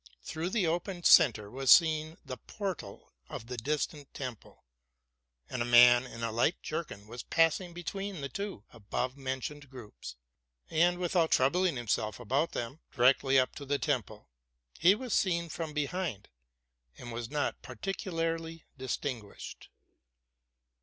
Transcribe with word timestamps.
Through 0.23 0.49
the 0.49 0.65
open 0.65 1.03
centre 1.03 1.51
was 1.51 1.69
seen 1.69 2.17
the 2.25 2.37
portal 2.37 3.11
of 3.29 3.45
the 3.45 3.55
distant 3.57 4.11
temple: 4.15 4.63
and 5.47 5.61
a 5.61 5.63
man 5.63 6.07
in 6.07 6.23
a 6.23 6.31
light 6.31 6.59
jerkin 6.63 7.05
was 7.05 7.21
passing 7.21 7.71
between 7.71 8.19
the 8.21 8.27
two 8.27 8.63
above 8.71 9.15
mentioned 9.15 9.69
groups, 9.69 10.15
and, 10.71 10.97
without 10.97 11.29
troubling 11.29 11.75
himself 11.75 12.19
about 12.19 12.53
them, 12.53 12.79
directly 12.91 13.37
up 13.37 13.53
to 13.57 13.63
the 13.63 13.77
temple; 13.77 14.27
he 14.79 14.95
was 14.95 15.13
seen 15.13 15.49
from 15.49 15.71
behind, 15.71 16.29
and 16.97 17.11
was 17.11 17.29
not 17.29 17.61
particularly 17.61 18.65
distinguished. 18.79 19.69